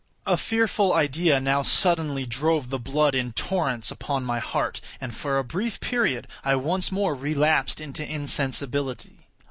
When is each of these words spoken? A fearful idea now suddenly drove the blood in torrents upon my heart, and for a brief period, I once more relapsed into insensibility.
A 0.25 0.35
fearful 0.35 0.95
idea 0.95 1.39
now 1.39 1.61
suddenly 1.61 2.25
drove 2.25 2.71
the 2.71 2.79
blood 2.79 3.13
in 3.13 3.33
torrents 3.33 3.91
upon 3.91 4.25
my 4.25 4.39
heart, 4.39 4.81
and 4.99 5.13
for 5.13 5.37
a 5.37 5.43
brief 5.43 5.79
period, 5.79 6.25
I 6.43 6.55
once 6.55 6.91
more 6.91 7.13
relapsed 7.13 7.79
into 7.79 8.03
insensibility. 8.03 9.27